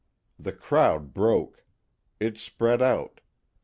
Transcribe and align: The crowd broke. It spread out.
The 0.39 0.51
crowd 0.51 1.13
broke. 1.13 1.63
It 2.19 2.35
spread 2.39 2.81
out. 2.81 3.21